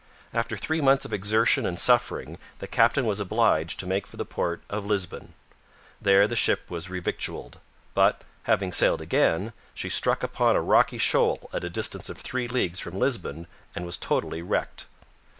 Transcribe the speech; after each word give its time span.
After 0.33 0.57
three 0.57 0.81
months 0.81 1.05
of 1.05 1.13
exertion 1.13 1.63
and 1.63 1.79
suffering 1.79 2.39
the 2.57 2.65
captain 2.65 3.05
was 3.05 3.19
obliged 3.19 3.79
to 3.79 3.85
make 3.85 4.07
for 4.07 4.17
the 4.17 4.25
port 4.25 4.63
of 4.67 4.83
Lisbon. 4.83 5.35
There 6.01 6.27
the 6.27 6.35
ship 6.35 6.71
was 6.71 6.87
revictualled; 6.87 7.59
but, 7.93 8.23
having 8.45 8.71
sailed 8.71 9.01
again, 9.01 9.53
she 9.75 9.89
struck 9.89 10.23
upon 10.23 10.55
a 10.55 10.59
rocky 10.61 10.97
shoal 10.97 11.51
at 11.53 11.63
a 11.63 11.69
distance 11.69 12.09
of 12.09 12.17
three 12.17 12.47
leagues 12.47 12.79
from 12.79 12.97
Lisbon 12.97 13.45
and 13.75 13.85
was 13.85 13.95
totally 13.95 14.41
wrecked. 14.41 14.87